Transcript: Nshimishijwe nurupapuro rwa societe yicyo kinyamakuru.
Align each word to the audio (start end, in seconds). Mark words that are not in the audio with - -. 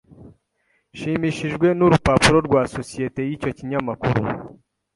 Nshimishijwe 0.93 1.67
nurupapuro 1.77 2.37
rwa 2.47 2.61
societe 2.75 3.19
yicyo 3.27 3.49
kinyamakuru. 3.57 4.21